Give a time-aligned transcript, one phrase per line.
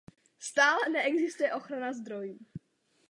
[0.39, 2.37] Stále neexistuje ochrana zdrojů.